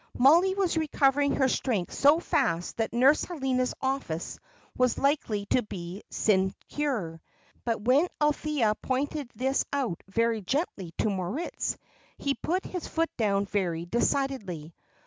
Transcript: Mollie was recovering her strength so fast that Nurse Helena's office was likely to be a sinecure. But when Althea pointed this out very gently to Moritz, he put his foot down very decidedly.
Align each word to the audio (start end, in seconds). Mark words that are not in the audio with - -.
Mollie 0.17 0.55
was 0.55 0.77
recovering 0.79 1.35
her 1.35 1.47
strength 1.47 1.93
so 1.93 2.19
fast 2.19 2.77
that 2.77 2.91
Nurse 2.91 3.23
Helena's 3.25 3.75
office 3.83 4.39
was 4.75 4.97
likely 4.97 5.45
to 5.51 5.61
be 5.61 5.99
a 5.99 6.01
sinecure. 6.11 7.21
But 7.65 7.81
when 7.81 8.07
Althea 8.19 8.73
pointed 8.81 9.29
this 9.35 9.63
out 9.71 10.01
very 10.07 10.41
gently 10.41 10.91
to 10.97 11.09
Moritz, 11.11 11.77
he 12.17 12.33
put 12.33 12.65
his 12.65 12.87
foot 12.87 13.15
down 13.15 13.45
very 13.45 13.85
decidedly. 13.85 14.73